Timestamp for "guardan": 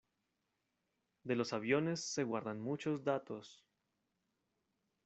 2.23-2.59